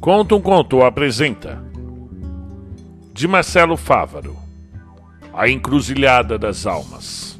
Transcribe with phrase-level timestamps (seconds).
[0.00, 1.62] Conta um Conto apresenta
[3.12, 4.34] de Marcelo Fávaro
[5.30, 7.38] A Encruzilhada das Almas.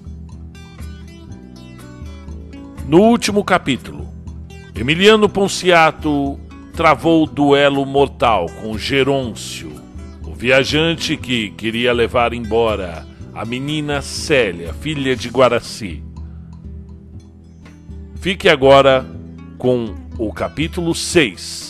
[2.87, 4.07] No último capítulo,
[4.75, 6.39] Emiliano Ponciato
[6.75, 9.73] travou o duelo mortal com Gerôncio,
[10.23, 16.03] o viajante que queria levar embora a menina Célia, filha de Guaraci.
[18.17, 19.07] Fique agora
[19.57, 21.70] com o capítulo 6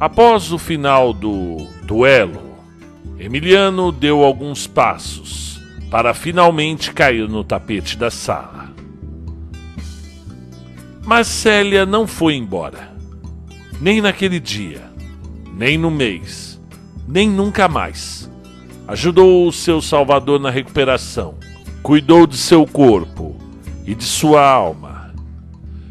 [0.00, 2.56] Após o final do duelo,
[3.18, 8.72] Emiliano deu alguns passos para finalmente cair no tapete da sala.
[11.04, 12.94] Mas Célia não foi embora.
[13.80, 14.88] Nem naquele dia,
[15.52, 16.60] nem no mês,
[17.08, 18.30] nem nunca mais.
[18.86, 21.34] Ajudou o seu salvador na recuperação,
[21.82, 23.36] cuidou de seu corpo
[23.84, 25.12] e de sua alma.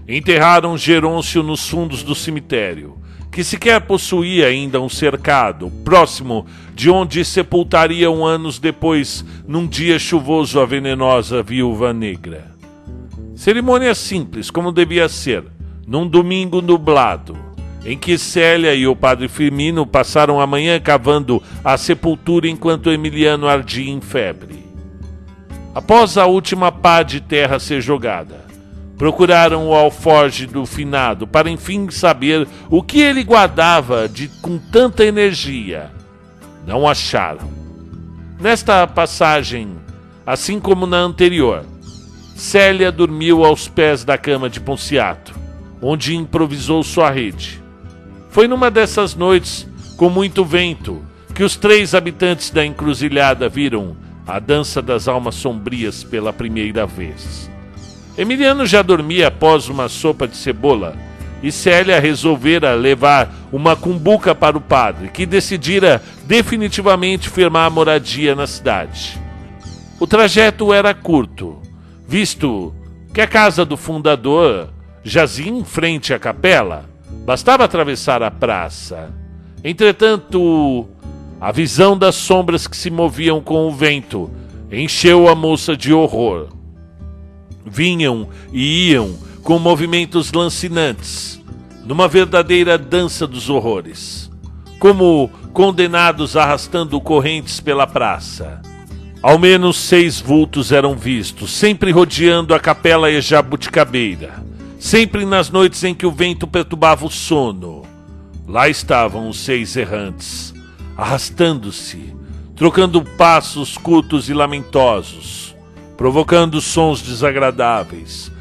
[0.08, 2.98] Enterraram Gerôncio nos fundos do cemitério
[3.38, 10.60] que sequer possuía ainda um cercado, próximo de onde sepultariam anos depois, num dia chuvoso,
[10.60, 12.50] a venenosa viúva negra.
[13.36, 15.44] Cerimônia simples, como devia ser,
[15.86, 17.38] num domingo nublado,
[17.86, 23.48] em que Célia e o padre Firmino passaram a manhã cavando a sepultura enquanto Emiliano
[23.48, 24.66] ardia em febre.
[25.76, 28.47] Após a última pá de terra ser jogada,
[28.98, 35.06] Procuraram o alforge do finado para enfim saber o que ele guardava de com tanta
[35.06, 35.92] energia.
[36.66, 37.48] Não acharam.
[38.40, 39.78] Nesta passagem,
[40.26, 41.64] assim como na anterior,
[42.36, 45.34] Célia dormiu aos pés da cama de Ponciato,
[45.82, 47.62] onde improvisou sua rede.
[48.30, 51.04] Foi numa dessas noites, com muito vento,
[51.34, 57.50] que os três habitantes da encruzilhada viram a dança das almas sombrias pela primeira vez.
[58.18, 60.96] Emiliano já dormia após uma sopa de cebola
[61.44, 68.34] e Célia resolvera levar uma cumbuca para o padre, que decidira definitivamente firmar a moradia
[68.36, 69.20] na cidade.
[70.00, 71.62] O trajeto era curto,
[72.08, 72.74] visto
[73.14, 74.70] que a casa do fundador
[75.04, 76.86] jazia em frente à capela.
[77.24, 79.14] Bastava atravessar a praça.
[79.64, 80.88] Entretanto,
[81.40, 84.30] a visão das sombras que se moviam com o vento
[84.72, 86.57] encheu a moça de horror
[87.70, 89.16] vinham e iam
[89.48, 91.42] com movimentos lancinantes,
[91.86, 94.30] numa verdadeira dança dos horrores,
[94.78, 98.62] como condenados arrastando correntes pela praça.
[99.22, 104.44] Ao menos seis vultos eram vistos, sempre rodeando a capela e jabuticabeira,
[104.78, 107.84] sempre nas noites em que o vento perturbava o sono.
[108.46, 110.54] Lá estavam os seis errantes,
[110.98, 112.14] arrastando-se,
[112.54, 115.37] trocando passos curtos e lamentosos
[115.98, 118.32] provocando sons desagradáveis,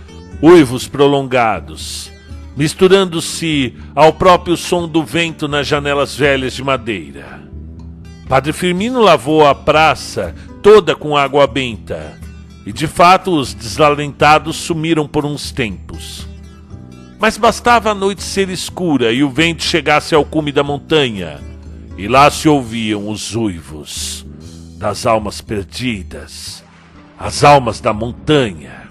[0.43, 2.13] uivos prolongados,
[2.55, 7.41] misturando-se ao próprio som do vento nas janelas velhas de madeira.
[8.29, 12.21] Padre Firmino lavou a praça toda com água benta,
[12.67, 16.27] e de fato os desalentados sumiram por uns tempos.
[17.19, 21.41] Mas bastava a noite ser escura e o vento chegasse ao cume da montanha,
[21.97, 24.27] e lá se ouviam os uivos
[24.79, 26.66] das almas perdidas
[27.19, 28.89] as almas da montanha.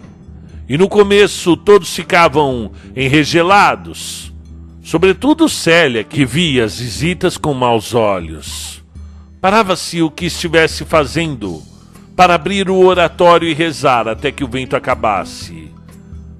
[0.67, 4.33] E no começo todos ficavam enregelados,
[4.83, 8.83] sobretudo Célia, que via as visitas com maus olhos.
[9.39, 11.61] Parava-se o que estivesse fazendo
[12.15, 15.69] para abrir o oratório e rezar até que o vento acabasse.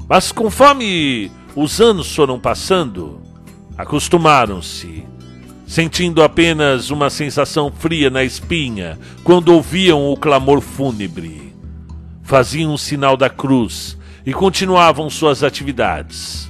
[0.10, 3.22] Mas conforme os anos foram passando,
[3.78, 5.04] acostumaram-se,
[5.68, 11.45] sentindo apenas uma sensação fria na espinha quando ouviam o clamor fúnebre
[12.26, 16.50] faziam o sinal da cruz e continuavam suas atividades.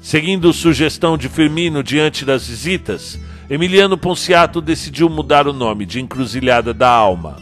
[0.00, 3.18] Seguindo sugestão de Firmino diante das visitas,
[3.48, 7.36] Emiliano Ponciato decidiu mudar o nome de Encruzilhada da Alma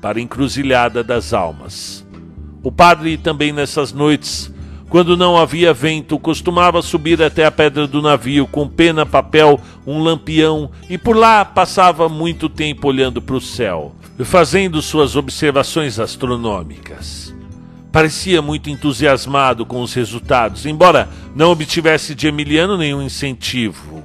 [0.00, 2.04] para Encruzilhada das Almas.
[2.62, 4.52] O padre também nessas noites,
[4.92, 10.02] quando não havia vento, costumava subir até a pedra do navio com pena, papel, um
[10.02, 17.34] lampião e por lá passava muito tempo olhando para o céu, fazendo suas observações astronômicas.
[17.90, 24.02] Parecia muito entusiasmado com os resultados, embora não obtivesse de Emiliano nenhum incentivo.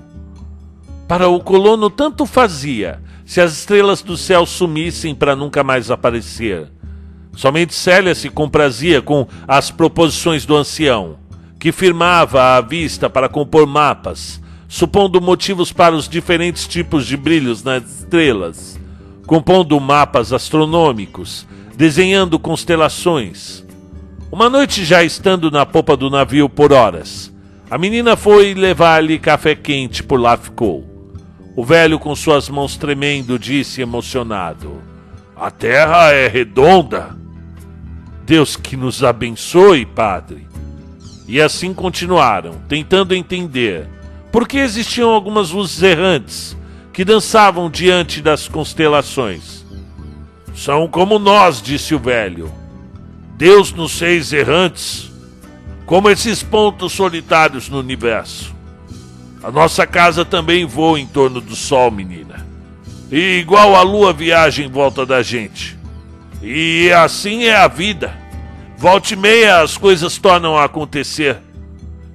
[1.05, 6.76] Para o colono, tanto fazia se as estrelas do céu sumissem para nunca mais aparecer.
[7.37, 11.15] Somente Célia se comprazia com as proposições do ancião,
[11.57, 17.63] que firmava à vista para compor mapas, supondo motivos para os diferentes tipos de brilhos
[17.63, 18.77] nas estrelas
[19.27, 21.45] compondo mapas astronômicos,
[21.75, 23.63] desenhando constelações.
[24.31, 27.31] Uma noite, já estando na popa do navio por horas,
[27.69, 30.85] a menina foi levar-lhe café quente, por lá ficou.
[31.57, 34.81] O velho, com suas mãos tremendo, disse emocionado:
[35.35, 37.17] A terra é redonda.
[38.27, 40.45] Deus que nos abençoe, padre.
[41.29, 43.87] E assim continuaram, tentando entender
[44.33, 46.57] por que existiam algumas luzes errantes
[46.91, 49.65] que dançavam diante das constelações.
[50.53, 52.51] São como nós, disse o velho.
[53.37, 55.09] Deus nos fez errantes,
[55.85, 58.53] como esses pontos solitários no universo.
[59.41, 62.45] A nossa casa também voa em torno do sol, menina.
[63.09, 65.76] E igual a lua viaja em volta da gente.
[66.41, 68.13] E assim é a vida.
[68.77, 71.37] Volte e meia as coisas tornam a acontecer.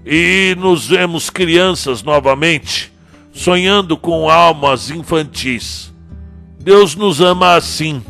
[0.06, 2.92] E nos vemos crianças novamente,
[3.32, 5.92] sonhando com almas infantis.
[6.60, 8.02] Deus nos ama assim,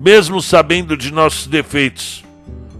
[0.00, 2.22] mesmo sabendo de nossos defeitos.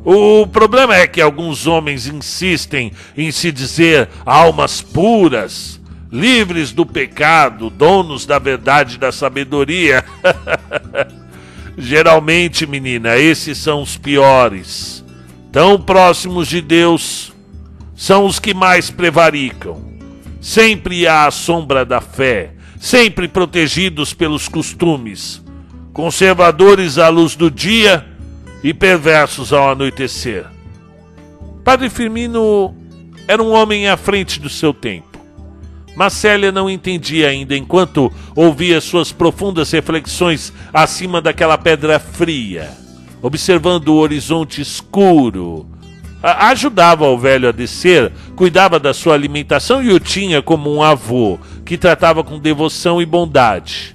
[0.05, 5.81] O problema é que alguns homens insistem em se dizer almas puras,
[6.11, 10.05] livres do pecado, donos da verdade e da sabedoria.
[11.77, 15.05] Geralmente, menina, esses são os piores.
[15.53, 17.33] Tão próximos de Deus,
[17.95, 19.79] são os que mais prevaricam.
[20.41, 25.43] Sempre há a sombra da fé, sempre protegidos pelos costumes,
[25.93, 28.07] conservadores à luz do dia
[28.65, 30.47] e perversos ao anoitecer.
[31.63, 32.75] Padre Firmino
[33.29, 35.10] era um homem à frente do seu tempo.
[36.01, 42.71] Marcélia não entendia ainda enquanto ouvia suas profundas reflexões acima daquela pedra fria,
[43.21, 45.67] observando o horizonte escuro.
[46.23, 50.83] A ajudava o velho a descer, cuidava da sua alimentação e o tinha como um
[50.83, 53.95] avô que tratava com devoção e bondade.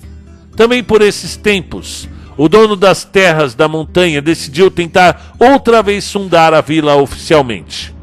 [0.56, 6.54] Também por esses tempos, o dono das terras da montanha decidiu tentar outra vez sondar
[6.54, 7.96] a vila oficialmente.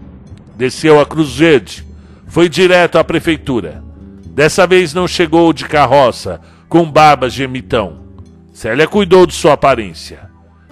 [0.57, 1.87] Desceu a Cruz Verde,
[2.27, 3.92] foi direto à prefeitura.
[4.33, 8.01] Dessa vez não chegou de carroça, com barbas de ermitão.
[8.53, 10.31] Célia cuidou de sua aparência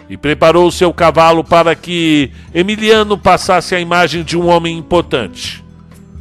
[0.08, 5.64] e preparou seu cavalo para que Emiliano passasse a imagem de um homem importante.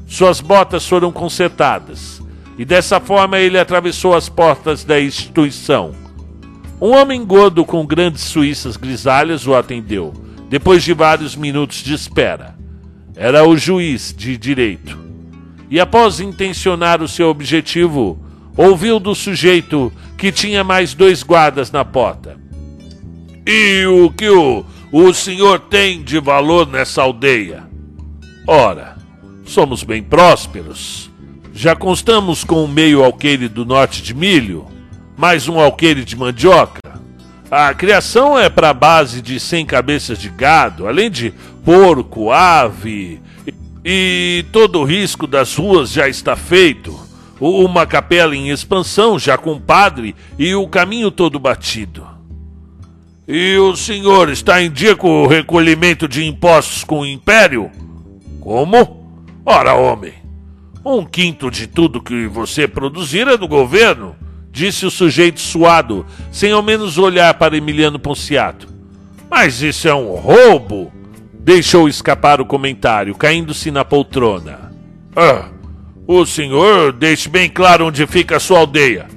[0.05, 2.21] Suas botas foram consertadas
[2.57, 5.95] e dessa forma ele atravessou as portas da instituição
[6.81, 10.13] um homem gordo com grandes suíças grisalhas o atendeu,
[10.49, 12.55] depois de vários minutos de espera.
[13.17, 15.08] Era o juiz de direito.
[15.69, 18.19] E após intencionar o seu objetivo,
[18.57, 22.37] ouviu do sujeito que tinha mais dois guardas na porta.
[23.45, 27.63] E o que o, o senhor tem de valor nessa aldeia?
[28.47, 28.97] Ora,
[29.45, 31.09] somos bem prósperos.
[31.53, 34.67] Já constamos com meio alqueire do norte de milho
[35.19, 36.79] mais um alqueire de mandioca.
[37.51, 41.33] A criação é para base de 100 cabeças de gado, além de
[41.65, 43.21] porco, ave.
[43.91, 46.95] E todo o risco das ruas já está feito.
[47.39, 52.05] Uma capela em expansão, já com padre, e o caminho todo batido.
[53.27, 57.71] E o senhor está em dia com o recolhimento de impostos com o império?
[58.39, 59.07] Como?
[59.43, 60.13] Ora, homem,
[60.85, 64.15] um quinto de tudo que você produzir é do governo
[64.51, 68.67] disse o sujeito suado, sem ao menos olhar para Emiliano Ponciato.
[69.31, 70.98] Mas isso é um roubo!
[71.49, 74.71] Deixou escapar o comentário, caindo-se na poltrona.
[75.15, 75.45] Ah,
[76.05, 79.07] o senhor deixe bem claro onde fica a sua aldeia.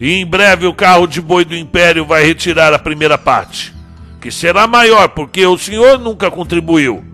[0.00, 3.74] E em breve o carro de boi do Império vai retirar a primeira parte,
[4.22, 7.04] que será maior porque o senhor nunca contribuiu.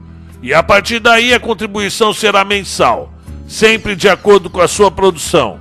[0.40, 3.12] E a partir daí a contribuição será mensal,
[3.48, 5.58] sempre de acordo com a sua produção.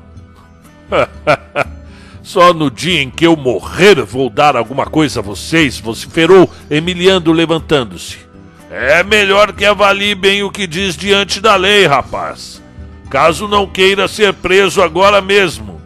[2.22, 7.32] Só no dia em que eu morrer vou dar alguma coisa a vocês, vociferou Emiliano
[7.32, 8.27] levantando-se.
[8.70, 12.62] É melhor que avalie bem o que diz diante da lei, rapaz.
[13.10, 15.82] Caso não queira ser preso agora mesmo.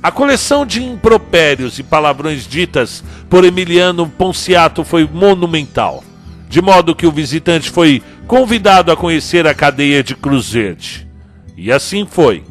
[0.00, 6.04] A coleção de impropérios e palavrões ditas por Emiliano Ponciato foi monumental,
[6.48, 11.08] de modo que o visitante foi convidado a conhecer a cadeia de Cruzete.
[11.56, 12.44] E assim foi.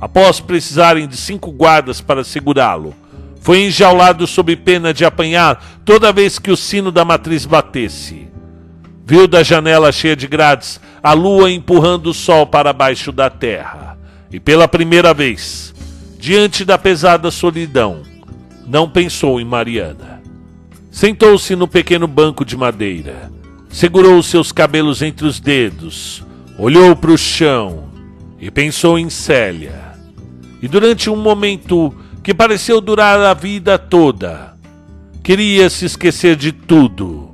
[0.00, 2.94] Após precisarem de cinco guardas para segurá-lo,
[3.40, 8.28] foi enjaulado sob pena de apanhar toda vez que o sino da matriz batesse.
[9.08, 13.96] Viu da janela cheia de grades a lua empurrando o sol para baixo da terra.
[14.30, 15.74] E pela primeira vez,
[16.18, 18.02] diante da pesada solidão,
[18.66, 20.20] não pensou em Mariana.
[20.90, 23.32] Sentou-se no pequeno banco de madeira,
[23.70, 26.22] segurou seus cabelos entre os dedos,
[26.58, 27.88] olhou para o chão
[28.38, 29.94] e pensou em Célia.
[30.60, 34.54] E durante um momento que pareceu durar a vida toda,
[35.24, 37.27] queria se esquecer de tudo.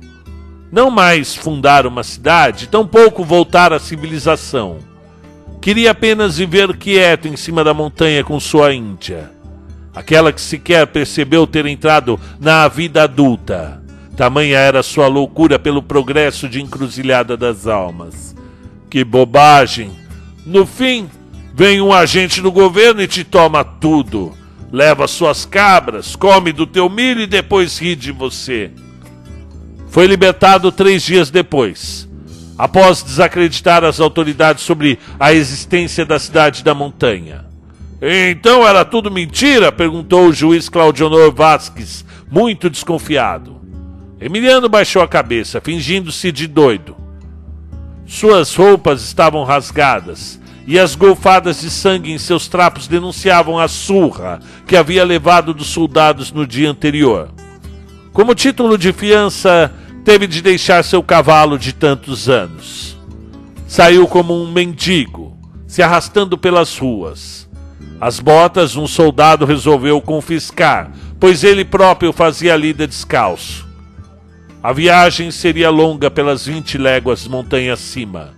[0.71, 4.79] Não mais fundar uma cidade, tampouco voltar à civilização.
[5.61, 9.31] Queria apenas viver quieto em cima da montanha com sua Índia.
[9.95, 13.81] Aquela que sequer percebeu ter entrado na vida adulta.
[14.15, 18.35] Tamanha era sua loucura pelo progresso de encruzilhada das almas.
[18.89, 19.91] Que bobagem!
[20.45, 21.09] No fim,
[21.53, 24.33] vem um agente do governo e te toma tudo.
[24.71, 28.71] Leva suas cabras, come do teu milho e depois ri de você.
[29.95, 32.05] Foi libertado três dias depois,
[32.57, 37.45] após desacreditar as autoridades sobre a existência da cidade da montanha.
[38.01, 39.71] Então era tudo mentira?
[39.71, 43.55] perguntou o juiz Claudionor Vasques, muito desconfiado.
[44.19, 46.97] Emiliano baixou a cabeça, fingindo-se de doido.
[48.05, 54.41] Suas roupas estavam rasgadas e as golfadas de sangue em seus trapos denunciavam a surra
[54.67, 57.29] que havia levado dos soldados no dia anterior.
[58.11, 59.71] Como título de fiança,
[60.05, 62.95] teve de deixar seu cavalo de tantos anos.
[63.67, 65.35] Saiu como um mendigo,
[65.67, 67.49] se arrastando pelas ruas.
[67.99, 73.67] As botas um soldado resolveu confiscar, pois ele próprio fazia a lida descalço.
[74.61, 78.33] A viagem seria longa pelas vinte léguas montanha acima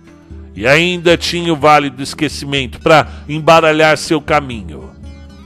[0.56, 4.90] e ainda tinha o Vale do Esquecimento para embaralhar seu caminho.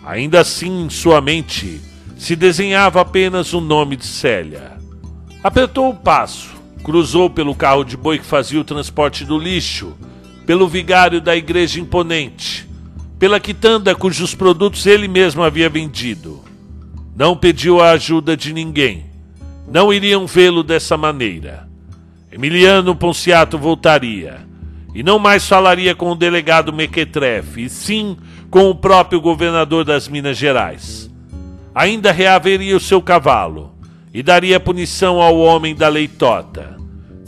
[0.07, 1.81] Ainda assim, em sua mente,
[2.17, 4.82] se desenhava apenas o nome de Célia.
[5.45, 6.51] Apertou o passo,
[6.85, 9.97] cruzou pelo carro de boi que fazia o transporte do lixo,
[10.47, 12.69] pelo vigário da igreja imponente,
[13.19, 16.41] pela quitanda cujos produtos ele mesmo havia vendido.
[17.17, 19.07] Não pediu a ajuda de ninguém.
[19.67, 21.69] Não iriam vê-lo dessa maneira.
[22.31, 24.47] Emiliano Ponciato voltaria
[24.95, 28.17] e não mais falaria com o delegado Mequetrefe, e sim
[28.49, 31.11] com o próprio governador das Minas Gerais.
[31.75, 33.72] Ainda reaveria o seu cavalo
[34.13, 36.77] e daria punição ao homem da leitota.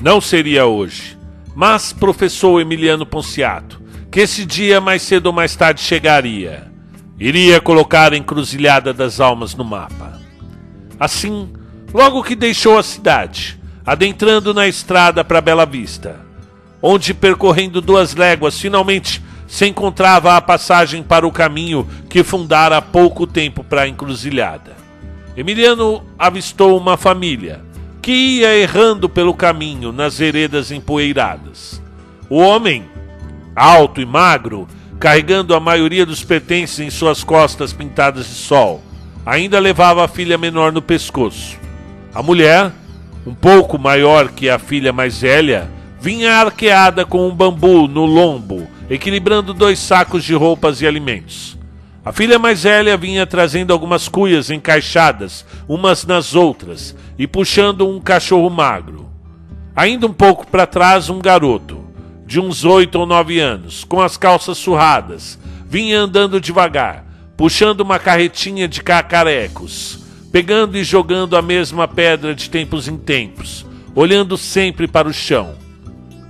[0.00, 1.18] Não seria hoje,
[1.54, 6.70] mas professou Emiliano Ponciato que esse dia mais cedo ou mais tarde chegaria.
[7.18, 10.20] Iria colocar a encruzilhada das almas no mapa.
[11.00, 11.52] Assim,
[11.92, 16.20] logo que deixou a cidade, adentrando na estrada para Bela Vista,
[16.80, 22.82] onde, percorrendo duas léguas, finalmente se encontrava a passagem para o caminho que fundara há
[22.82, 24.83] pouco tempo para a encruzilhada.
[25.36, 27.60] Emiliano avistou uma família
[28.00, 31.82] que ia errando pelo caminho nas veredas empoeiradas.
[32.30, 32.84] O homem,
[33.56, 34.68] alto e magro,
[35.00, 38.80] carregando a maioria dos pertences em suas costas pintadas de sol,
[39.26, 41.58] ainda levava a filha menor no pescoço.
[42.14, 42.70] A mulher,
[43.26, 45.68] um pouco maior que a filha mais velha,
[46.00, 51.58] vinha arqueada com um bambu no lombo, equilibrando dois sacos de roupas e alimentos.
[52.04, 57.98] A filha mais velha vinha trazendo algumas cuias encaixadas umas nas outras e puxando um
[57.98, 59.08] cachorro magro.
[59.74, 61.82] Ainda um pouco para trás, um garoto,
[62.26, 67.06] de uns oito ou nove anos, com as calças surradas, vinha andando devagar,
[67.38, 73.64] puxando uma carretinha de cacarecos, pegando e jogando a mesma pedra de tempos em tempos,
[73.94, 75.54] olhando sempre para o chão.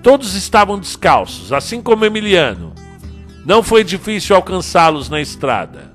[0.04, 2.83] Todos estavam descalços, assim como Emiliano.
[3.44, 5.92] Não foi difícil alcançá-los na estrada.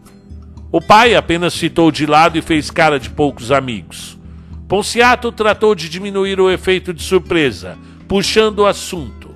[0.72, 4.20] O pai apenas citou de lado e fez cara de poucos amigos.
[4.68, 7.76] Ponciato tratou de diminuir o efeito de surpresa,
[8.08, 9.34] puxando o assunto.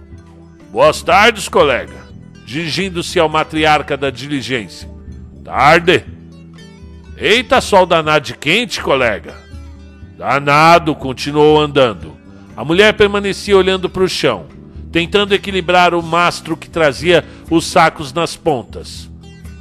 [0.71, 2.03] Boas tardes, colega.
[2.45, 4.87] Dirigindo-se ao matriarca da diligência.
[5.43, 6.05] Tarde.
[7.17, 9.33] Eita, sol danado de quente, colega.
[10.15, 12.15] Danado, continuou andando.
[12.55, 14.53] A mulher permanecia olhando para o chão
[14.93, 19.09] tentando equilibrar o mastro que trazia os sacos nas pontas.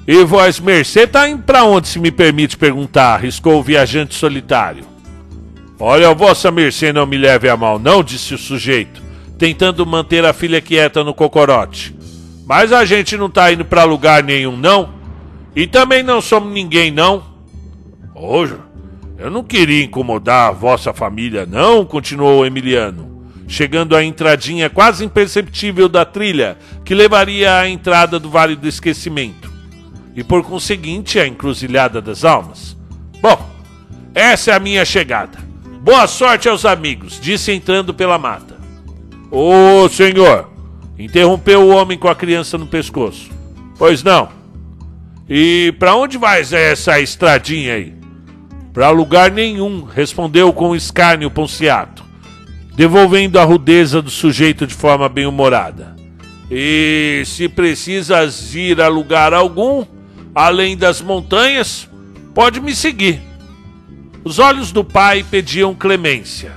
[0.07, 3.15] E vós, mercê, tá indo pra onde, se me permite perguntar?
[3.15, 4.85] arriscou o viajante solitário.
[5.81, 9.03] Olha, vossa mercê não me leve a mal, não, disse o sujeito,
[9.39, 11.97] tentando manter a filha quieta no cocorote.
[12.47, 14.91] Mas a gente não tá indo pra lugar nenhum, não.
[15.57, 17.23] E também não somos ninguém, não.
[18.15, 18.57] Hoje,
[19.17, 23.12] eu não queria incomodar a vossa família, não, continuou Emiliano
[23.53, 26.57] chegando à entradinha quase imperceptível da trilha
[26.87, 29.53] que levaria à entrada do Vale do Esquecimento
[30.17, 32.75] e por conseguinte à Encruzilhada das Almas.
[33.21, 33.47] Bom,
[34.15, 35.39] essa é a minha chegada.
[35.83, 38.57] Boa sorte aos amigos, disse entrando pela mata.
[39.31, 40.51] Ô senhor,
[40.99, 43.31] interrompeu o homem com a criança no pescoço.
[43.77, 44.31] Pois não.
[45.29, 47.95] E para onde vai essa estradinha aí?
[48.73, 52.12] Para lugar nenhum, respondeu com escárnio Ponciato
[52.75, 55.97] devolvendo a rudeza do sujeito de forma bem-humorada.
[56.51, 59.85] E se precisas ir a lugar algum,
[60.35, 61.89] além das montanhas,
[62.35, 63.21] pode me seguir.
[64.25, 66.53] Os olhos do pai pediam clemência.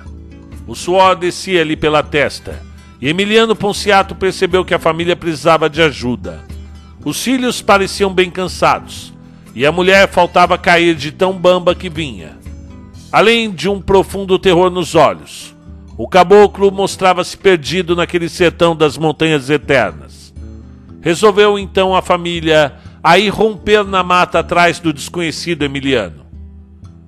[0.67, 2.61] O suor descia-lhe pela testa,
[3.01, 6.43] e Emiliano Ponciato percebeu que a família precisava de ajuda.
[7.03, 9.13] Os filhos pareciam bem cansados,
[9.53, 12.37] e a mulher faltava cair de tão bamba que vinha.
[13.11, 15.54] Além de um profundo terror nos olhos,
[15.97, 20.33] o caboclo mostrava-se perdido naquele sertão das montanhas eternas.
[21.01, 22.73] Resolveu então a família
[23.03, 26.25] a irromper na mata atrás do desconhecido Emiliano.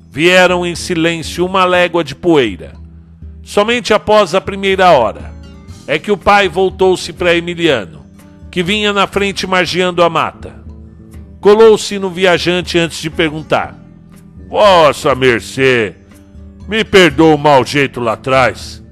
[0.09, 2.73] Vieram em silêncio uma légua de poeira.
[3.43, 5.33] Somente após a primeira hora
[5.87, 8.05] é que o pai voltou-se para Emiliano,
[8.51, 10.63] que vinha na frente margeando a mata.
[11.41, 13.75] Colou-se no viajante antes de perguntar:
[14.47, 15.95] Vossa mercê,
[16.67, 18.83] me perdoa o mau jeito lá atrás.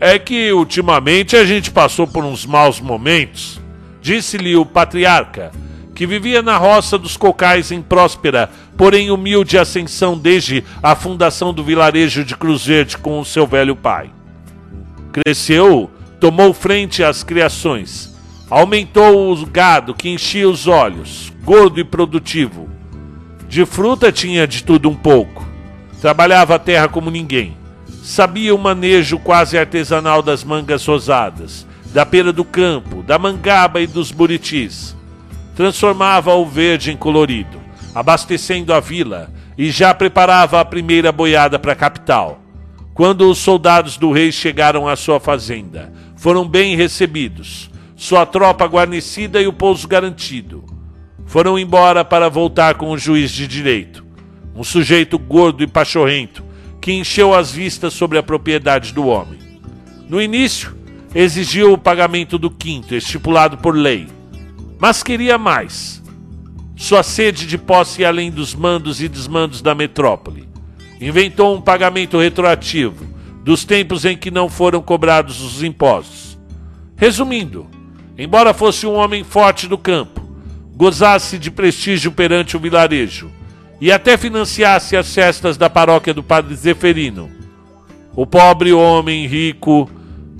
[0.00, 3.60] É que ultimamente a gente passou por uns maus momentos,
[4.00, 5.50] disse-lhe o patriarca,
[5.94, 11.64] que vivia na roça dos cocais em próspera, porém humilde ascensão desde a fundação do
[11.64, 14.10] vilarejo de Cruz Verde com o seu velho pai.
[15.12, 18.14] Cresceu, tomou frente às criações,
[18.48, 22.68] aumentou o gado que enchia os olhos, gordo e produtivo.
[23.48, 25.44] De fruta tinha de tudo um pouco.
[26.00, 27.56] Trabalhava a terra como ninguém.
[28.02, 33.86] Sabia o manejo quase artesanal das mangas rosadas, da pera do campo, da mangaba e
[33.86, 34.96] dos buritis
[35.58, 37.60] transformava o verde em colorido,
[37.92, 39.28] abastecendo a vila
[39.58, 42.40] e já preparava a primeira boiada para a capital.
[42.94, 49.42] Quando os soldados do rei chegaram à sua fazenda, foram bem recebidos, sua tropa guarnecida
[49.42, 50.64] e o pouso garantido.
[51.26, 54.04] Foram embora para voltar com o juiz de direito,
[54.58, 56.44] um sujeito gordo e pachorrento
[56.80, 59.38] que encheu as vistas sobre a propriedade do homem.
[60.08, 60.76] No início,
[61.14, 64.18] exigiu o pagamento do quinto, estipulado por lei
[64.78, 66.02] mas queria mais.
[66.76, 70.48] Sua sede de posse ia além dos mandos e desmandos da metrópole.
[71.00, 73.04] Inventou um pagamento retroativo
[73.42, 76.38] dos tempos em que não foram cobrados os impostos.
[76.96, 77.66] Resumindo,
[78.16, 80.20] embora fosse um homem forte do campo,
[80.76, 83.30] gozasse de prestígio perante o vilarejo
[83.80, 87.30] e até financiasse as festas da paróquia do Padre Zeferino,
[88.14, 89.88] o pobre homem rico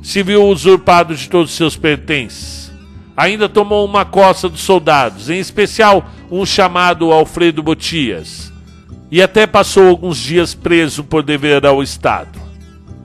[0.02, 2.72] se viu usurpado de todos seus pertences.
[3.16, 8.52] Ainda tomou uma coça dos soldados, em especial um chamado Alfredo Botias,
[9.10, 12.38] e até passou alguns dias preso por dever ao Estado.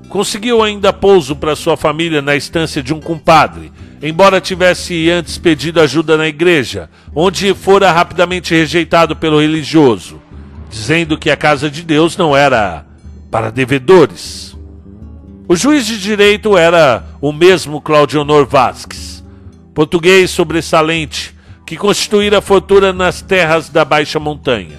[0.10, 5.80] Conseguiu ainda pouso para sua família na estância de um compadre, embora tivesse antes pedido
[5.82, 10.22] ajuda na igreja, onde fora rapidamente rejeitado pelo religioso,
[10.74, 12.84] dizendo que a casa de Deus não era
[13.30, 14.58] para devedores.
[15.48, 19.14] O juiz de direito era o mesmo Claudionor Vasques
[19.74, 21.34] português sobressalente,
[21.66, 24.78] que constituíra fortuna nas terras da Baixa Montanha.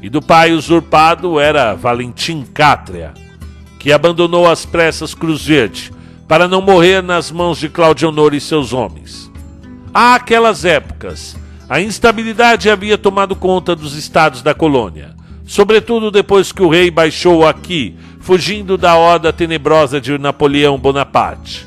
[0.00, 3.12] E do pai usurpado era Valentim Cátria,
[3.78, 5.92] que abandonou às pressas Cruz Verde
[6.26, 9.30] para não morrer nas mãos de Claudio Honor e seus homens.
[9.92, 11.36] Há aquelas épocas,
[11.68, 15.14] a instabilidade havia tomado conta dos estados da colônia,
[15.46, 21.66] sobretudo depois que o rei baixou aqui, fugindo da horda tenebrosa de Napoleão Bonaparte.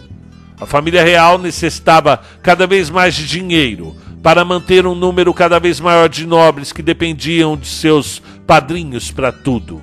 [0.60, 5.80] A família real necessitava cada vez mais de dinheiro para manter um número cada vez
[5.80, 9.82] maior de nobres que dependiam de seus padrinhos para tudo.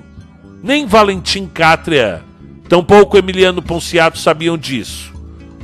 [0.63, 2.23] Nem Valentim Cátria,
[2.69, 5.13] tampouco Emiliano Ponciato sabiam disso,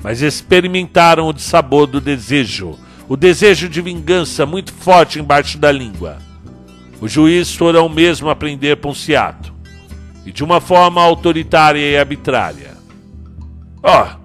[0.02, 2.78] mas experimentaram o sabor do desejo,
[3.10, 6.18] o desejo de vingança muito forte embaixo da língua.
[7.00, 9.52] O juiz fora o mesmo aprender Ponciato,
[10.24, 12.70] e de uma forma autoritária e arbitrária.
[13.82, 14.16] Ó, oh,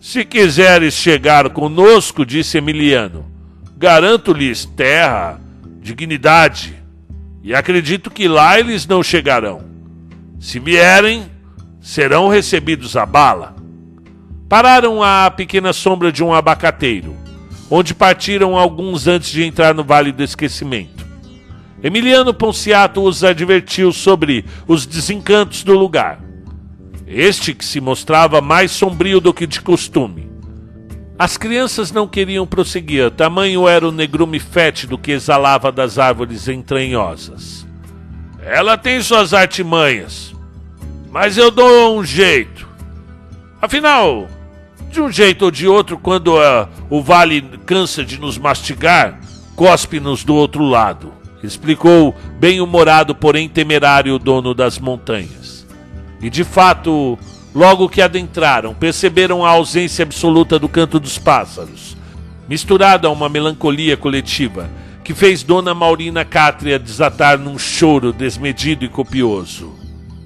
[0.00, 3.30] se quiseres chegar conosco, disse Emiliano,
[3.76, 5.38] garanto-lhes terra,
[5.82, 6.82] dignidade,
[7.42, 9.60] e acredito que lá eles não chegarão.
[10.40, 11.30] Se vierem,
[11.78, 13.54] serão recebidos a bala.
[14.48, 17.19] Pararam à pequena sombra de um abacateiro,
[17.70, 21.06] onde partiram alguns antes de entrar no Vale do Esquecimento.
[21.82, 26.30] Emiliano Ponciato os advertiu sobre os desencantos do lugar
[27.12, 30.30] este que se mostrava mais sombrio do que de costume.
[31.18, 37.66] As crianças não queriam prosseguir, tamanho era o negrume fétido que exalava das árvores entranhosas.
[38.40, 40.32] Ela tem suas artimanhas,
[41.10, 42.68] mas eu dou um jeito.
[43.60, 44.28] Afinal,
[44.90, 49.20] de um jeito ou de outro, quando uh, o vale cansa de nos mastigar,
[49.54, 51.12] cospe-nos do outro lado,
[51.44, 55.64] explicou bem-humorado, porém temerário o dono das montanhas.
[56.20, 57.16] E de fato,
[57.54, 61.96] logo que adentraram, perceberam a ausência absoluta do canto dos pássaros,
[62.48, 64.68] misturado a uma melancolia coletiva,
[65.04, 69.78] que fez Dona Maurina Cátria desatar num choro desmedido e copioso.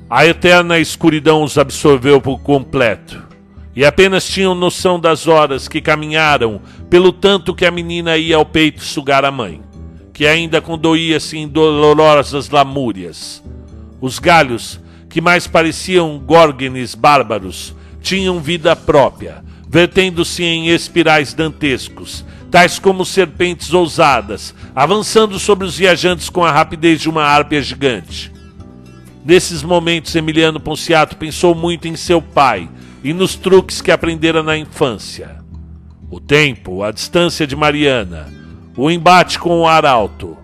[0.08, 3.33] A eterna escuridão os absorveu por completo,
[3.76, 8.46] e apenas tinham noção das horas que caminharam pelo tanto que a menina ia ao
[8.46, 9.60] peito sugar a mãe,
[10.12, 13.42] que ainda condoía-se em dolorosas lamúrias.
[14.00, 22.78] Os galhos, que mais pareciam górgenes bárbaros, tinham vida própria, vertendo-se em espirais dantescos, tais
[22.78, 28.32] como serpentes ousadas, avançando sobre os viajantes com a rapidez de uma árpia gigante.
[29.24, 32.68] Nesses momentos, Emiliano Ponciato pensou muito em seu pai
[33.04, 35.36] e nos truques que aprendera na infância.
[36.10, 38.32] O tempo, a distância de Mariana,
[38.74, 40.38] o embate com o arauto,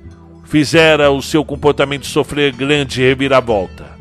[0.45, 3.99] fizera o seu comportamento sofrer grande reviravolta.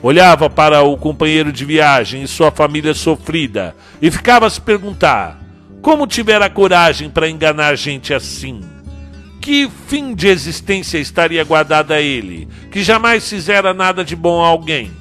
[0.00, 5.40] Olhava para o companheiro de viagem e sua família sofrida e ficava a se perguntar:
[5.82, 8.60] como tivera coragem para enganar gente assim?
[9.40, 14.46] Que fim de existência estaria guardada a ele, que jamais fizera nada de bom a
[14.46, 14.92] alguém?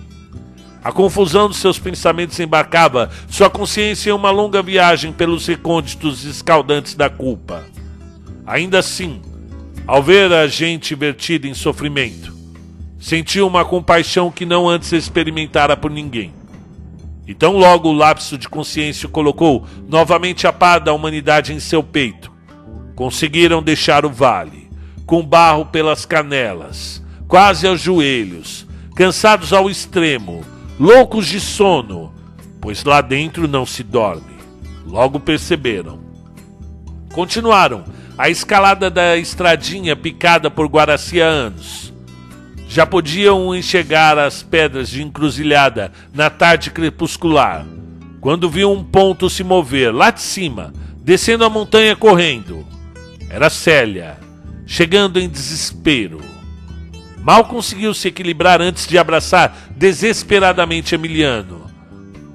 [0.85, 6.93] A confusão dos seus pensamentos embarcava sua consciência em uma longa viagem pelos recônditos escaldantes
[6.93, 7.63] da culpa.
[8.45, 9.19] Ainda assim,
[9.87, 12.31] ao ver a gente vertida em sofrimento,
[12.99, 16.31] sentiu uma compaixão que não antes experimentara por ninguém.
[17.25, 21.81] E tão logo o lapso de consciência colocou novamente a pá da humanidade em seu
[21.81, 22.31] peito,
[22.95, 24.69] conseguiram deixar o vale,
[25.03, 30.45] com barro pelas canelas, quase aos joelhos, cansados ao extremo,
[30.79, 32.13] loucos de sono,
[32.59, 34.35] pois lá dentro não se dorme.
[34.85, 35.99] Logo perceberam.
[37.13, 37.83] Continuaram
[38.17, 41.93] a escalada da estradinha picada por Guaraci há anos.
[42.67, 47.65] Já podiam enxergar as pedras de encruzilhada na tarde crepuscular,
[48.19, 52.65] quando viu um ponto se mover lá de cima, descendo a montanha correndo.
[53.29, 54.17] Era Célia,
[54.65, 56.34] chegando em desespero.
[57.25, 61.65] Mal conseguiu se equilibrar antes de abraçar desesperadamente Emiliano.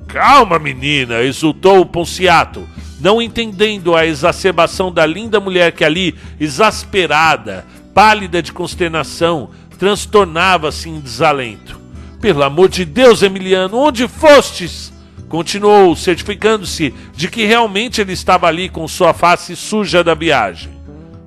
[0.09, 7.65] Calma, menina, exultou o Ponciato, não entendendo a exacerbação da linda mulher que ali, exasperada,
[7.95, 11.79] pálida de consternação, transtornava-se em desalento.
[12.21, 14.93] Pelo amor de Deus, Emiliano, onde fostes?
[15.29, 20.73] Continuou, certificando-se de que realmente ele estava ali com sua face suja da viagem.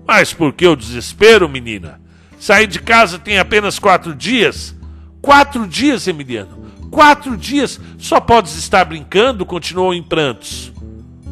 [0.06, 2.03] Mas por que o desespero, menina?
[2.44, 4.76] Saí de casa tem apenas quatro dias.
[5.22, 6.66] Quatro dias, Emiliano.
[6.92, 7.80] Quatro dias.
[7.98, 10.74] Só podes estar brincando, continuou em prantos.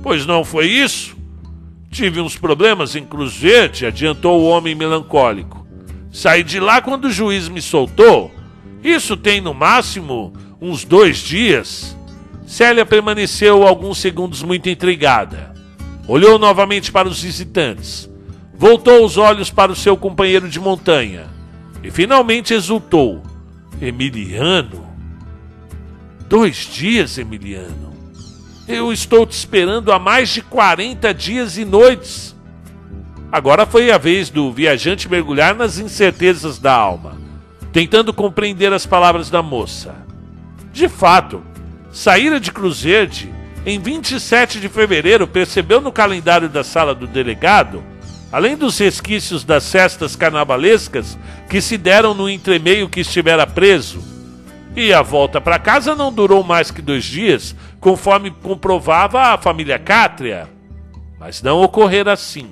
[0.01, 1.17] Pois não foi isso?
[1.89, 5.67] Tive uns problemas em Cruz Verde, adiantou o homem melancólico.
[6.13, 8.33] Saí de lá quando o juiz me soltou.
[8.81, 11.93] Isso tem no máximo uns dois dias.
[12.47, 15.53] Célia permaneceu alguns segundos muito intrigada.
[16.07, 18.09] Olhou novamente para os visitantes
[18.61, 21.25] voltou os olhos para o seu companheiro de montanha
[21.81, 23.23] e finalmente exultou:
[23.81, 24.87] Emiliano?
[26.29, 27.91] Dois dias, Emiliano.
[28.67, 32.35] Eu estou te esperando há mais de 40 dias e noites.
[33.31, 37.17] Agora foi a vez do viajante mergulhar nas incertezas da alma,
[37.73, 39.95] tentando compreender as palavras da moça.
[40.71, 41.41] De fato,
[41.91, 43.33] saíra de Cruzerde
[43.65, 47.89] em 27 de fevereiro, percebeu no calendário da sala do delegado
[48.31, 51.17] Além dos resquícios das festas carnavalescas
[51.49, 54.01] que se deram no entremeio que estivera preso.
[54.73, 59.77] E a volta para casa não durou mais que dois dias, conforme comprovava a família
[59.77, 60.47] Cátria.
[61.19, 62.49] Mas não ocorrera assim.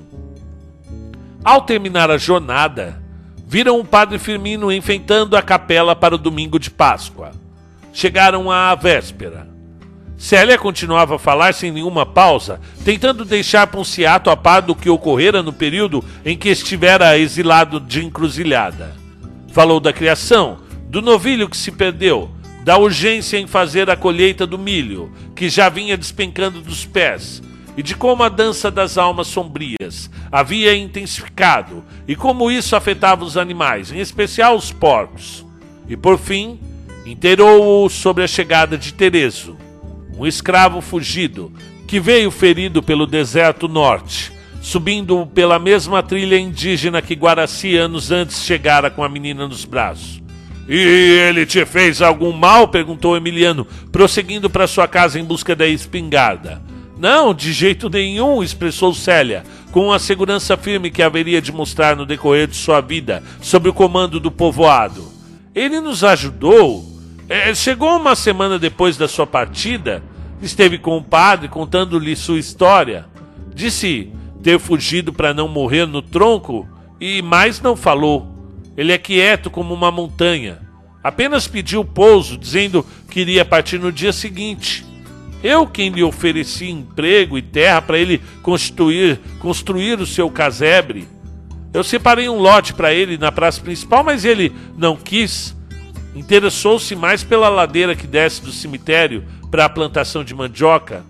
[1.44, 3.02] Ao terminar a jornada,
[3.48, 7.32] viram o padre Firmino enfeitando a capela para o domingo de Páscoa.
[7.94, 9.48] Chegaram à véspera.
[10.20, 15.42] Célia continuava a falar sem nenhuma pausa, tentando deixar Ponciato a par do que ocorrera
[15.42, 18.94] no período em que estivera exilado de encruzilhada.
[19.54, 22.30] Falou da criação, do novilho que se perdeu,
[22.66, 27.42] da urgência em fazer a colheita do milho, que já vinha despencando dos pés,
[27.78, 33.38] e de como a dança das almas sombrias havia intensificado e como isso afetava os
[33.38, 35.46] animais, em especial os porcos.
[35.88, 36.60] E por fim,
[37.06, 39.69] inteirou-o sobre a chegada de Terezo
[40.20, 41.52] um escravo fugido,
[41.88, 48.44] que veio ferido pelo deserto norte, subindo pela mesma trilha indígena que Guaraci anos antes
[48.44, 50.22] chegara com a menina nos braços.
[50.68, 52.68] E ele te fez algum mal?
[52.68, 56.62] perguntou Emiliano, prosseguindo para sua casa em busca da espingarda.
[57.00, 62.06] Não, de jeito nenhum, expressou Célia, com a segurança firme que haveria de mostrar no
[62.06, 65.08] decorrer de sua vida, sob o comando do povoado.
[65.56, 66.89] Ele nos ajudou.
[67.30, 70.04] É, chegou uma semana depois da sua partida
[70.42, 73.06] Esteve com o padre contando-lhe sua história.
[73.54, 74.12] Disse
[74.42, 76.68] ter fugido para não morrer no tronco
[77.00, 78.28] e mais não falou.
[78.78, 80.60] Ele é quieto como uma montanha.
[81.04, 84.86] Apenas pediu pouso, dizendo que iria partir no dia seguinte.
[85.44, 91.08] Eu quem lhe ofereci emprego e terra para ele construir, construir o seu casebre.
[91.74, 95.56] Eu separei um lote para ele na praça principal, mas ele não quis.
[96.16, 101.04] Interessou-se mais pela ladeira que desce do cemitério para a plantação de mandioca.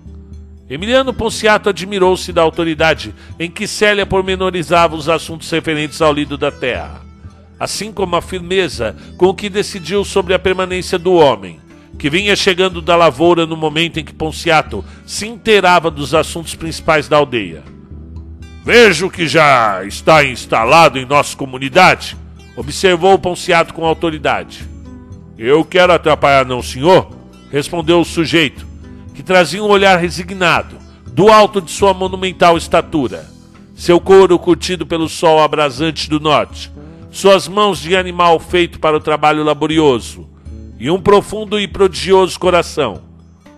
[0.70, 6.52] Emiliano Ponciato admirou-se da autoridade em que Célia pormenorizava os assuntos referentes ao lido da
[6.52, 7.02] terra,
[7.60, 11.60] assim como a firmeza com que decidiu sobre a permanência do homem,
[11.98, 17.08] que vinha chegando da lavoura no momento em que Ponciato se inteirava dos assuntos principais
[17.08, 17.64] da aldeia.
[18.64, 22.16] Vejo que já está instalado em nossa comunidade,
[22.56, 24.68] observou Ponciato com autoridade.
[25.42, 27.18] Eu quero atrapalhar, não, senhor?
[27.50, 28.68] respondeu o sujeito,
[29.16, 30.76] que trazia um olhar resignado,
[31.14, 33.26] do alto de sua monumental estatura,
[33.74, 36.70] seu couro curtido pelo sol abrasante do norte,
[37.10, 40.30] suas mãos de animal feito para o trabalho laborioso,
[40.78, 43.02] e um profundo e prodigioso coração,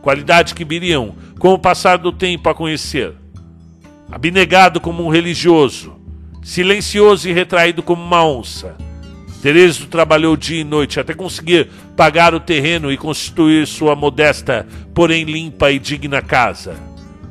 [0.03, 3.15] qualidade que viriam, com o passar do tempo, a conhecer.
[4.11, 5.93] Abnegado como um religioso,
[6.43, 8.75] silencioso e retraído como uma onça,
[9.41, 15.23] Tereso trabalhou dia e noite até conseguir pagar o terreno e constituir sua modesta, porém
[15.23, 16.75] limpa e digna casa.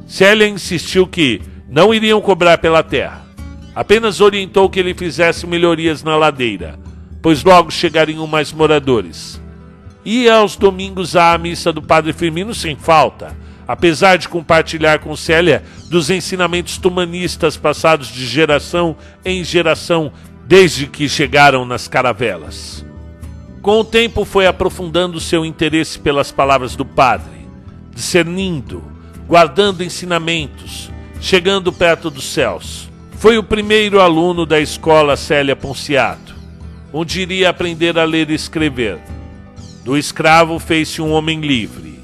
[0.09, 3.25] Célia insistiu que não iriam cobrar pela terra.
[3.77, 6.77] Apenas orientou que ele fizesse melhorias na ladeira,
[7.23, 9.41] pois logo chegariam mais moradores.
[10.05, 13.37] Ia aos domingos à missa do Padre Firmino sem falta,
[13.69, 20.13] apesar de compartilhar com Célia dos ensinamentos tumanistas passados de geração em geração
[20.51, 22.85] desde que chegaram nas caravelas.
[23.63, 27.47] Com o tempo foi aprofundando seu interesse pelas palavras do padre,
[27.95, 28.83] discernindo,
[29.29, 32.91] guardando ensinamentos, chegando perto dos céus.
[33.13, 36.35] Foi o primeiro aluno da escola Célia Ponciato,
[36.93, 38.99] onde iria aprender a ler e escrever.
[39.85, 42.01] Do escravo fez-se um homem livre.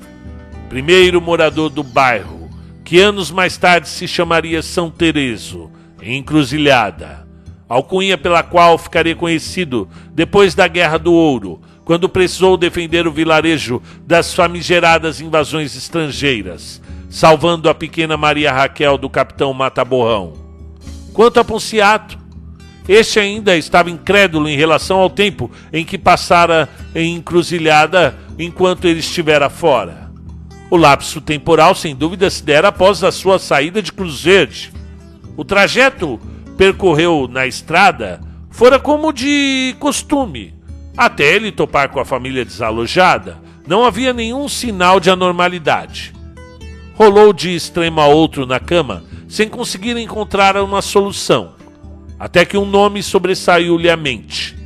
[0.69, 2.49] Primeiro morador do bairro,
[2.85, 5.69] que anos mais tarde se chamaria São Tereso,
[6.01, 7.26] encruzilhada
[7.69, 13.81] alcunha pela qual ficaria conhecido depois da Guerra do Ouro, quando precisou defender o vilarejo
[14.05, 20.35] das famigeradas invasões estrangeiras, salvando a pequena Maria Raquel do capitão Mataborrão.
[21.13, 22.19] Quanto a Ponciato,
[22.89, 29.01] este ainda estava incrédulo em relação ao tempo em que passara em encruzilhada enquanto ele
[29.01, 30.11] estivera fora.
[30.71, 34.73] O lapso temporal, sem dúvida, se dera após a sua saída de Cruz Verde.
[35.37, 36.21] O trajeto
[36.57, 40.55] percorreu na estrada fora como de costume.
[40.97, 46.15] Até ele topar com a família desalojada, não havia nenhum sinal de anormalidade.
[46.95, 51.53] Rolou de extremo a outro na cama, sem conseguir encontrar uma solução,
[52.19, 54.57] até que um nome sobressaiu-lhe à mente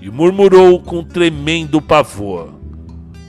[0.00, 2.54] e murmurou com tremendo pavor: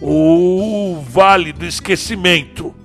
[0.02, 2.79] O Vale do Esquecimento!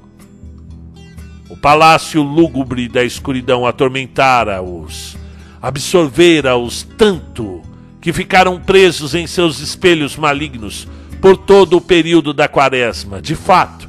[1.65, 5.17] Palácio lúgubre da escuridão atormentara-os,
[5.63, 7.63] absorvera-os tanto
[8.03, 10.87] que ficaram presos em seus espelhos malignos
[11.23, 13.19] por todo o período da quaresma.
[13.19, 13.89] De fato,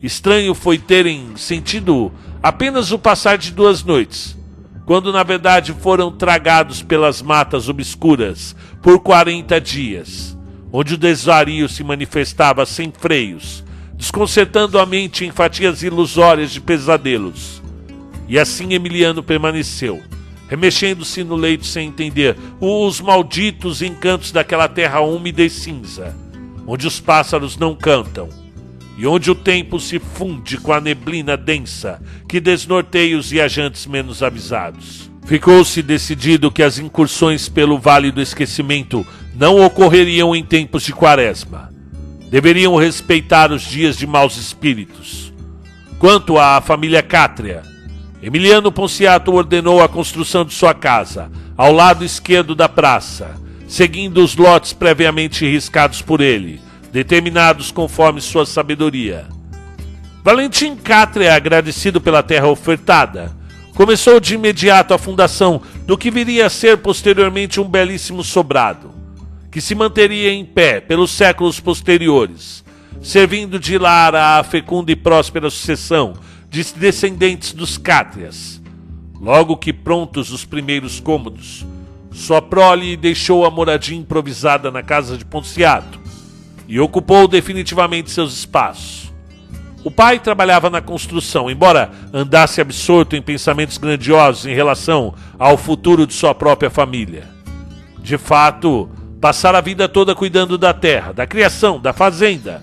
[0.00, 4.38] estranho foi terem sentido apenas o passar de duas noites,
[4.86, 10.38] quando na verdade foram tragados pelas matas obscuras por quarenta dias,
[10.70, 13.64] onde o desvario se manifestava sem freios
[14.02, 17.62] desconcertando a mente em fatias ilusórias de pesadelos.
[18.28, 20.02] E assim Emiliano permaneceu,
[20.48, 26.16] remexendo-se no leito sem entender os malditos encantos daquela terra úmida e cinza,
[26.66, 28.28] onde os pássaros não cantam,
[28.98, 34.20] e onde o tempo se funde com a neblina densa que desnorteia os viajantes menos
[34.20, 35.12] avisados.
[35.24, 41.71] Ficou-se decidido que as incursões pelo Vale do Esquecimento não ocorreriam em tempos de quaresma
[42.32, 45.30] deveriam respeitar os dias de maus espíritos.
[45.98, 47.62] Quanto à família Cátria,
[48.22, 54.34] Emiliano Ponciato ordenou a construção de sua casa, ao lado esquerdo da praça, seguindo os
[54.34, 56.58] lotes previamente riscados por ele,
[56.90, 59.26] determinados conforme sua sabedoria.
[60.24, 63.30] Valentim Cátria, agradecido pela terra ofertada,
[63.74, 69.01] começou de imediato a fundação do que viria a ser posteriormente um belíssimo sobrado
[69.52, 72.64] que se manteria em pé pelos séculos posteriores,
[73.02, 76.14] servindo de lar à fecunda e próspera sucessão
[76.48, 78.62] de descendentes dos Cátrias.
[79.20, 81.66] Logo que prontos os primeiros cômodos,
[82.10, 86.00] sua prole deixou a moradia improvisada na casa de Ponciato
[86.66, 89.12] e ocupou definitivamente seus espaços.
[89.84, 96.06] O pai trabalhava na construção, embora andasse absorto em pensamentos grandiosos em relação ao futuro
[96.06, 97.28] de sua própria família.
[98.02, 98.88] De fato,
[99.22, 102.60] Passaram a vida toda cuidando da terra, da criação, da fazenda.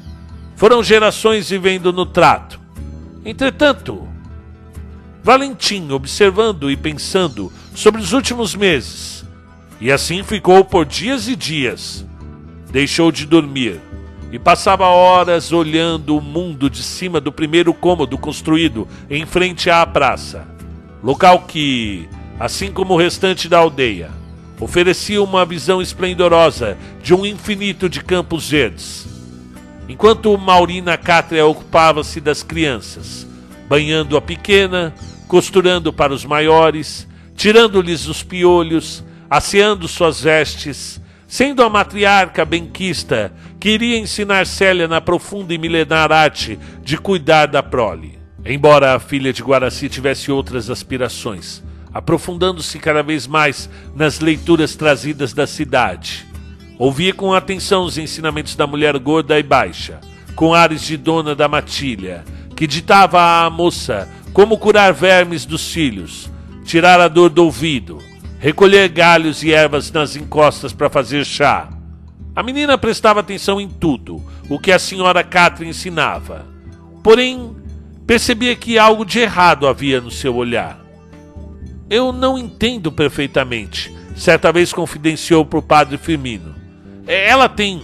[0.58, 2.60] Foram gerações vivendo no trato.
[3.24, 4.06] Entretanto,
[5.24, 9.24] Valentim observando e pensando sobre os últimos meses,
[9.80, 12.06] e assim ficou por dias e dias.
[12.70, 13.80] Deixou de dormir
[14.30, 19.86] e passava horas olhando o mundo de cima do primeiro cômodo construído em frente à
[19.86, 20.46] praça,
[21.02, 24.19] local que, assim como o restante da aldeia,
[24.60, 29.08] oferecia uma visão esplendorosa de um infinito de campos verdes.
[29.88, 33.28] Enquanto Maurina Cátria ocupava-se das crianças,
[33.68, 34.94] banhando a pequena,
[35.28, 43.70] costurando para os maiores, tirando-lhes os piolhos, asseando suas vestes, sendo a matriarca benquista que
[43.70, 48.20] iria ensinar Célia na profunda e milenar arte de cuidar da prole.
[48.46, 55.34] Embora a filha de Guaraci tivesse outras aspirações, aprofundando-se cada vez mais nas leituras trazidas
[55.34, 56.26] da cidade.
[56.78, 60.00] Ouvia com atenção os ensinamentos da mulher gorda e baixa,
[60.36, 62.24] com ares de dona da matilha,
[62.56, 66.30] que ditava à moça como curar vermes dos filhos,
[66.64, 67.98] tirar a dor do ouvido,
[68.40, 71.70] recolher galhos e ervas nas encostas para fazer chá.
[72.36, 76.46] A menina prestava atenção em tudo o que a senhora Catherine ensinava,
[77.04, 77.56] porém
[78.08, 80.89] percebia que algo de errado havia no seu olhar.
[81.90, 86.54] Eu não entendo perfeitamente, certa vez confidenciou para o padre Firmino.
[87.08, 87.82] É, ela tem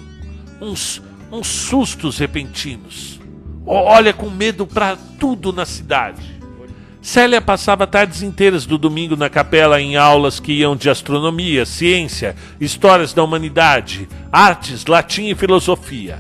[0.61, 3.19] uns, uns sustos repentinos.
[3.65, 6.35] Olha com medo para tudo na cidade.
[7.01, 12.35] Célia passava tardes inteiras do domingo na capela em aulas que iam de astronomia, ciência,
[12.59, 16.19] histórias da humanidade, artes, latim e filosofia.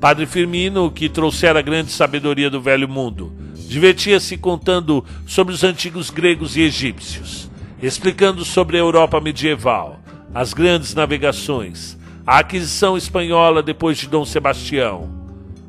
[0.00, 3.32] Padre Firmino, que trouxera grande sabedoria do velho mundo,
[3.68, 7.50] divertia-se contando sobre os antigos gregos e egípcios,
[7.82, 10.00] explicando sobre a Europa medieval,
[10.34, 15.08] as grandes navegações, a aquisição espanhola depois de Dom Sebastião.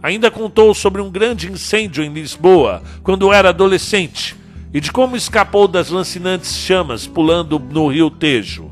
[0.01, 4.35] Ainda contou sobre um grande incêndio em Lisboa quando era adolescente
[4.73, 8.71] e de como escapou das lancinantes chamas pulando no rio Tejo.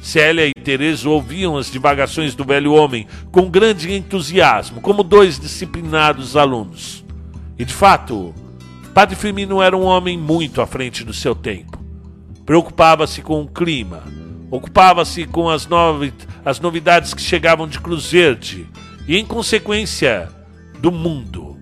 [0.00, 6.36] Célia e Teresa ouviam as divagações do velho homem com grande entusiasmo, como dois disciplinados
[6.36, 7.04] alunos.
[7.58, 8.34] E de fato,
[8.94, 11.82] Padre Firmino era um homem muito à frente do seu tempo.
[12.44, 14.02] Preocupava-se com o clima,
[14.50, 16.12] ocupava-se com as, novi
[16.44, 18.68] as novidades que chegavam de Cruz Verde
[19.08, 20.28] e, em consequência,
[20.78, 21.56] do mundo.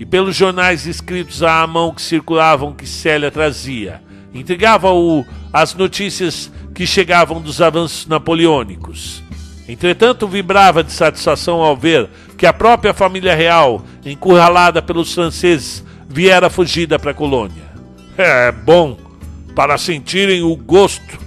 [0.00, 4.02] E pelos jornais escritos à mão que circulavam que Célia trazia,
[4.34, 9.22] intrigava-o as notícias que chegavam dos avanços napoleônicos.
[9.68, 16.48] Entretanto, vibrava de satisfação ao ver que a própria família real, encurralada pelos franceses, viera
[16.48, 17.68] fugida para a colônia.
[18.16, 18.96] É bom
[19.54, 21.18] para sentirem o gosto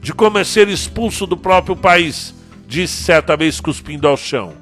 [0.00, 2.34] de como é ser expulso do próprio país,
[2.66, 4.52] disse certa vez cuspindo ao chão.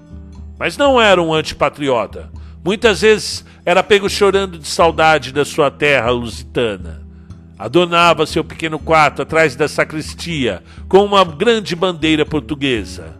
[0.58, 2.30] Mas não era um antipatriota.
[2.64, 7.06] Muitas vezes era pego chorando de saudade da sua terra lusitana.
[7.56, 13.16] Adornava seu pequeno quarto atrás da sacristia com uma grande bandeira portuguesa,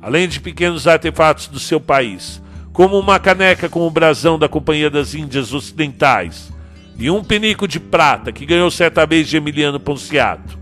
[0.00, 2.42] além de pequenos artefatos do seu país,
[2.78, 6.48] como uma caneca com o brasão da Companhia das Índias Ocidentais
[6.96, 10.56] e um penico de prata que ganhou certa vez de Emiliano Ponciato.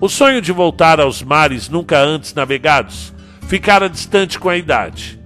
[0.00, 3.12] O sonho de voltar aos mares nunca antes navegados
[3.46, 5.20] ficara distante com a idade,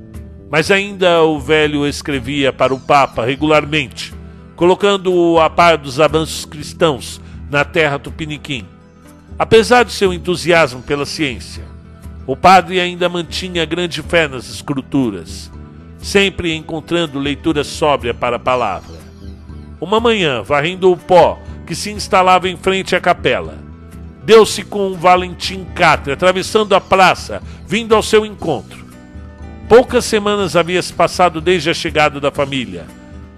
[0.50, 4.12] mas ainda o velho escrevia para o Papa regularmente,
[4.56, 8.66] colocando-o a par dos avanços cristãos na terra tupiniquim.
[9.38, 11.62] Apesar de seu entusiasmo pela ciência,
[12.26, 15.48] o padre ainda mantinha grande fé nas escrituras
[16.02, 19.00] sempre encontrando leitura sóbria para a palavra.
[19.80, 23.58] Uma manhã, varrendo o pó que se instalava em frente à capela,
[24.24, 28.84] deu-se com um Valentim Catre atravessando a praça, vindo ao seu encontro.
[29.68, 32.84] Poucas semanas havia se passado desde a chegada da família,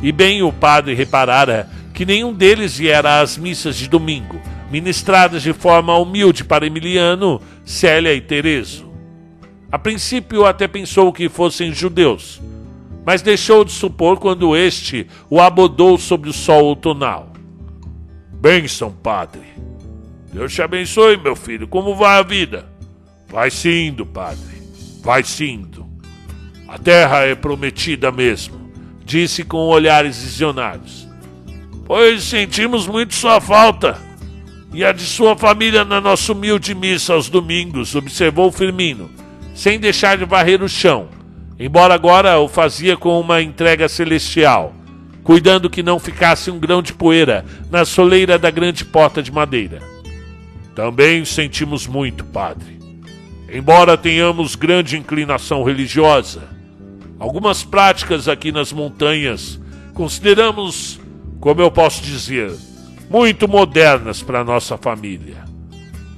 [0.01, 5.53] e bem o padre reparara que nenhum deles viera às missas de domingo, ministradas de
[5.53, 8.91] forma humilde para Emiliano, Célia e Tereso.
[9.71, 12.41] A princípio até pensou que fossem judeus,
[13.05, 17.33] mas deixou de supor quando este o abodou sobre o sol outonal.
[18.33, 19.43] Bênção, padre.
[20.33, 21.69] Deus te abençoe, meu filho.
[21.69, 22.67] Como vai a vida?
[23.29, 24.63] Vai indo, padre.
[25.03, 25.87] Vai indo.
[26.67, 28.71] A terra é prometida mesmo,
[29.05, 31.07] disse com olhares visionários.
[31.87, 33.99] Pois sentimos muito sua falta.
[34.73, 39.09] E a de sua família na nossa humilde missa aos domingos, observou Firmino,
[39.55, 41.14] sem deixar de varrer o chão
[41.59, 44.75] embora agora o fazia com uma entrega celestial,
[45.23, 49.81] cuidando que não ficasse um grão de poeira na soleira da grande porta de madeira.
[50.75, 52.79] Também sentimos muito, padre.
[53.53, 56.43] embora tenhamos grande inclinação religiosa,
[57.19, 59.61] algumas práticas aqui nas montanhas
[59.95, 61.01] consideramos,
[61.41, 62.53] como eu posso dizer,
[63.09, 65.45] muito modernas para nossa família.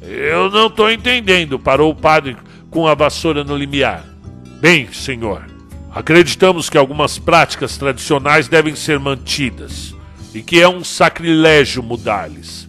[0.01, 2.37] Eu não estou entendendo, parou o padre
[2.71, 4.16] com a vassoura no limiar.
[4.61, 5.45] Bem, senhor,
[5.91, 9.95] acreditamos que algumas práticas tradicionais devem ser mantidas
[10.35, 12.67] e que é um sacrilégio mudá-las.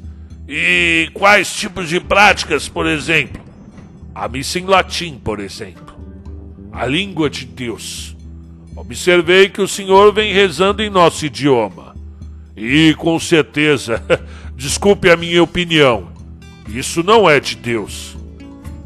[0.47, 3.41] E quais tipos de práticas, por exemplo?
[4.13, 5.95] A missa em latim, por exemplo.
[6.71, 8.15] A língua de Deus.
[8.75, 11.95] Observei que o senhor vem rezando em nosso idioma.
[12.55, 14.03] E com certeza,
[14.55, 16.09] desculpe a minha opinião,
[16.67, 18.17] isso não é de Deus.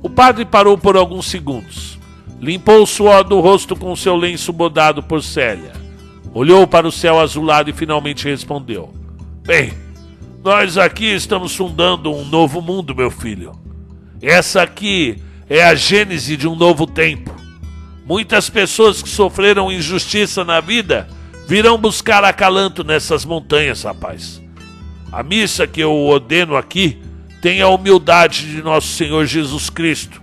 [0.03, 1.90] O padre parou por alguns segundos.
[2.41, 5.73] Limpou o suor do rosto com seu lenço bodado por Célia.
[6.33, 8.91] Olhou para o céu azulado e finalmente respondeu:
[9.45, 9.71] Bem,
[10.43, 13.51] nós aqui estamos fundando um novo mundo, meu filho.
[14.19, 17.31] Essa aqui é a gênese de um novo tempo.
[18.07, 21.07] Muitas pessoas que sofreram injustiça na vida
[21.47, 24.41] virão buscar acalanto nessas montanhas, rapaz.
[25.11, 26.97] A missa que eu ordeno aqui
[27.39, 30.19] tem a humildade de nosso Senhor Jesus Cristo.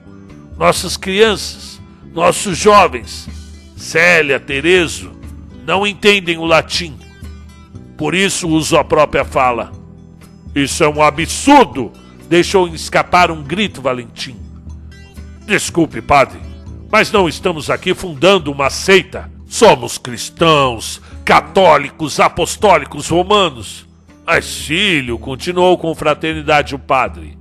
[0.57, 1.78] Nossas crianças,
[2.13, 3.29] nossos jovens,
[3.77, 5.13] Célia, Terezo,
[5.67, 6.97] não entendem o latim.
[7.97, 9.73] Por isso uso a própria fala.
[10.55, 11.93] Isso é um absurdo!
[12.29, 14.37] Deixou escapar um grito Valentim.
[15.47, 16.39] Desculpe, padre,
[16.91, 19.31] mas não estamos aqui fundando uma seita.
[19.47, 23.87] Somos cristãos, católicos, apostólicos romanos.
[24.27, 27.39] Mas, filho, continuou com fraternidade o padre.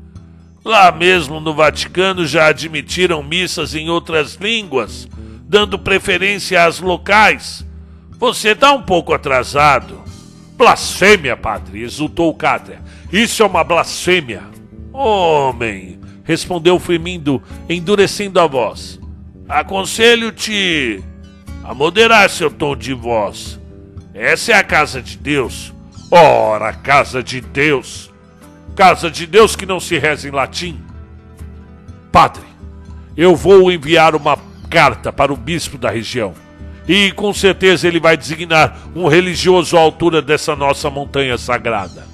[0.68, 5.07] Lá mesmo no Vaticano já admitiram missas em outras línguas,
[5.43, 7.65] dando preferência às locais.
[8.20, 10.03] Você está um pouco atrasado.
[10.57, 12.82] Blasfêmia, padre, exultou Cátria.
[13.09, 14.43] Isso é uma blasfêmia.
[14.91, 18.99] Homem, respondeu Firmindo, endurecendo a voz.
[19.47, 21.01] Aconselho-te
[21.63, 23.57] a moderar seu tom de voz.
[24.13, 25.74] Essa é a casa de Deus.
[26.11, 28.11] Ora, casa de Deus.
[28.78, 30.80] Casa de Deus que não se reza em latim.
[32.11, 32.43] Padre,
[33.17, 34.38] eu vou enviar uma
[34.69, 36.36] carta para o bispo da região.
[36.88, 42.05] E com certeza ele vai designar um religioso à altura dessa nossa montanha sagrada.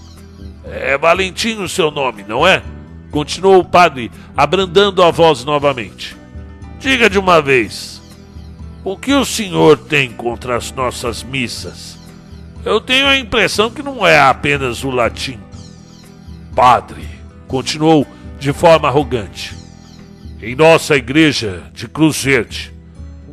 [0.64, 2.64] É Valentim o seu nome, não é?
[3.12, 6.16] Continuou o padre, abrandando a voz novamente.
[6.80, 8.02] Diga de uma vez,
[8.86, 12.00] o que o senhor tem contra as nossas missas?
[12.64, 15.38] Eu tenho a impressão que não é apenas o latim.
[16.56, 17.08] Padre,
[17.48, 18.06] continuou
[18.40, 19.56] de forma arrogante,
[20.42, 22.72] em nossa igreja de Cruz Verde,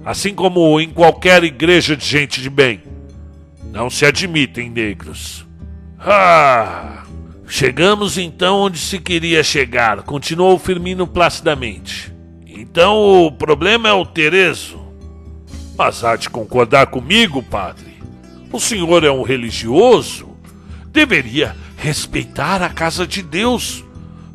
[0.04, 2.80] assim como em qualquer igreja de gente de bem,
[3.72, 5.46] não se admitem negros.
[5.98, 7.04] Ah!
[7.46, 12.14] Chegamos então onde se queria chegar, continuou Firmino placidamente.
[12.46, 14.80] Então o problema é o Terezo.
[15.76, 17.98] Mas há de concordar comigo, padre.
[18.52, 20.28] O senhor é um religioso.
[20.92, 23.82] Deveria respeitar a casa de Deus.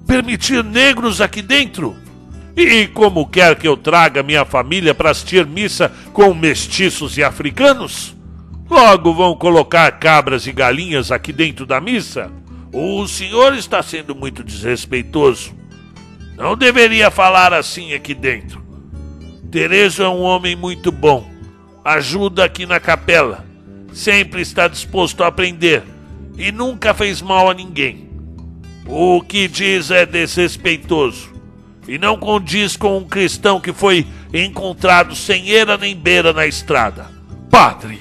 [0.07, 1.95] Permitir negros aqui dentro.
[2.57, 8.15] E como quer que eu traga minha família para assistir missa com mestiços e africanos?
[8.69, 12.31] Logo vão colocar cabras e galinhas aqui dentro da missa?
[12.73, 15.53] O senhor está sendo muito desrespeitoso.
[16.35, 18.63] Não deveria falar assim aqui dentro.
[19.51, 21.29] Terezo é um homem muito bom.
[21.83, 23.45] Ajuda aqui na capela.
[23.93, 25.94] Sempre está disposto a aprender
[26.37, 28.09] e nunca fez mal a ninguém.
[28.87, 31.33] O que diz é desrespeitoso
[31.87, 37.07] e não condiz com um cristão que foi encontrado sem eira nem beira na estrada.
[37.49, 37.99] Padre,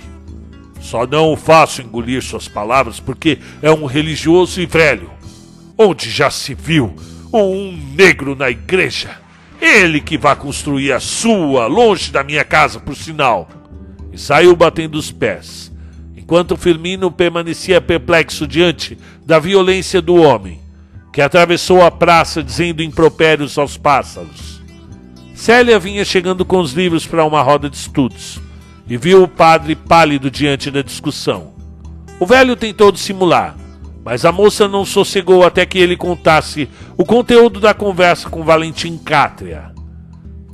[0.80, 5.10] só não o faço engolir suas palavras porque é um religioso e velho.
[5.76, 6.94] Onde já se viu
[7.32, 9.18] um negro na igreja.
[9.60, 13.48] Ele que vai construir a sua, longe da minha casa, por sinal.
[14.12, 15.72] E saiu batendo os pés,
[16.24, 20.58] enquanto Firmino permanecia perplexo diante da violência do homem,
[21.12, 24.62] que atravessou a praça dizendo impropérios aos pássaros.
[25.34, 28.40] Célia vinha chegando com os livros para uma roda de estudos
[28.88, 31.52] e viu o padre pálido diante da discussão.
[32.18, 33.54] O velho tentou dissimular,
[34.02, 38.96] mas a moça não sossegou até que ele contasse o conteúdo da conversa com Valentim
[38.96, 39.72] Cátria.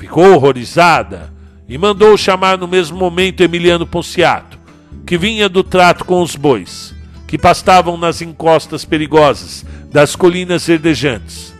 [0.00, 1.32] Ficou horrorizada
[1.68, 4.59] e mandou chamar no mesmo momento Emiliano Ponciato,
[5.06, 6.94] que vinha do trato com os bois,
[7.26, 11.54] que pastavam nas encostas perigosas das colinas verdejantes.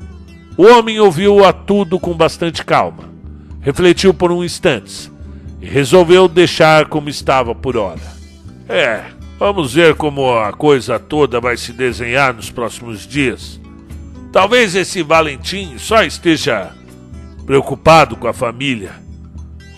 [0.57, 3.05] O homem ouviu a tudo com bastante calma,
[3.61, 5.11] refletiu por um instante
[5.61, 8.21] e resolveu deixar como estava por hora.
[8.69, 9.05] É,
[9.41, 13.59] Vamos ver como a coisa toda vai se desenhar nos próximos dias.
[14.31, 16.73] Talvez esse Valentim só esteja
[17.47, 18.93] preocupado com a família.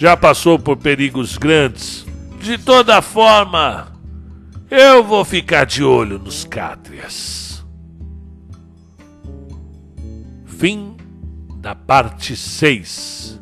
[0.00, 2.04] Já passou por perigos grandes.
[2.42, 3.92] De toda forma,
[4.68, 7.64] eu vou ficar de olho nos cátrias.
[10.44, 10.96] Fim
[11.58, 13.40] da parte 6.